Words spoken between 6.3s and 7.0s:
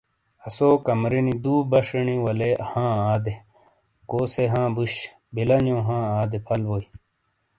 فل بوۓ۔